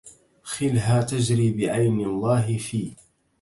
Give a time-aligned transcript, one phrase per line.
[0.43, 2.93] خلها تجري بعين الله في